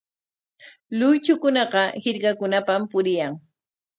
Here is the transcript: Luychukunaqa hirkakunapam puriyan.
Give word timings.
Luychukunaqa 0.97 1.81
hirkakunapam 2.03 2.81
puriyan. 2.91 3.33